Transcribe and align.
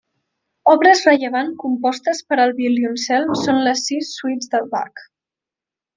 Obres 0.71 1.01
rellevants 1.09 1.59
compostes 1.65 2.23
per 2.31 2.39
al 2.45 2.55
violoncel 2.61 3.31
són 3.43 3.63
les 3.69 3.87
Sis 3.91 4.11
suites 4.21 4.55
de 4.57 4.67
Bach. 4.73 5.09